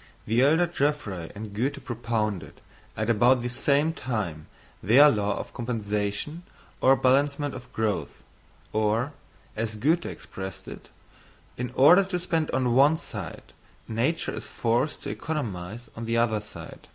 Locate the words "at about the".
2.96-3.50